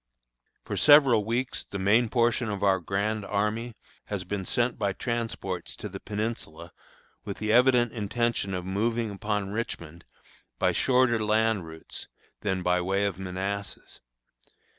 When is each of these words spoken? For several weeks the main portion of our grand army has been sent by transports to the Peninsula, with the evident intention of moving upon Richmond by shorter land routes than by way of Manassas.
For 0.65 0.75
several 0.77 1.23
weeks 1.25 1.63
the 1.63 1.77
main 1.77 2.09
portion 2.09 2.49
of 2.49 2.63
our 2.63 2.79
grand 2.79 3.23
army 3.23 3.75
has 4.05 4.23
been 4.23 4.45
sent 4.45 4.79
by 4.79 4.93
transports 4.93 5.75
to 5.75 5.87
the 5.87 5.99
Peninsula, 5.99 6.71
with 7.23 7.37
the 7.37 7.53
evident 7.53 7.91
intention 7.91 8.55
of 8.55 8.65
moving 8.65 9.11
upon 9.11 9.51
Richmond 9.51 10.05
by 10.57 10.71
shorter 10.71 11.23
land 11.23 11.67
routes 11.67 12.07
than 12.39 12.63
by 12.63 12.81
way 12.81 13.05
of 13.05 13.19
Manassas. 13.19 13.99